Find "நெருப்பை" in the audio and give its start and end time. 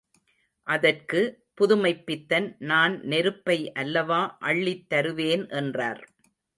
3.05-3.71